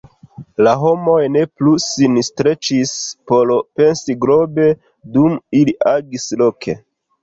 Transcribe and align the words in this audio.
La 0.67 0.71
homoj 0.83 1.17
ne 1.33 1.43
plu 1.59 1.75
sin 1.85 2.17
streĉis 2.31 2.95
por 3.35 3.55
pensi 3.83 4.19
globe 4.27 4.69
dum 5.15 5.41
ili 5.63 5.81
agis 5.97 6.31
loke. 6.47 6.83